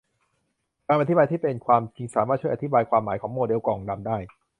[0.87, 4.17] คำอธิบายที่เป็นความจริงสามารถช่วยอธิบายความหมายของโมเดลกล่องดำได้